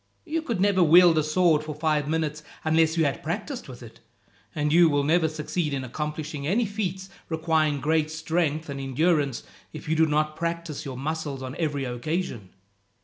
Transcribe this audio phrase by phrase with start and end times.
[0.25, 3.99] You could never wield a sword for five minutes unless you had practised with it;
[4.55, 9.43] and you will never succeed in accomplishing any feats requiring great strength and endurance,
[9.73, 12.49] if you do not practise your muscles on every occasion.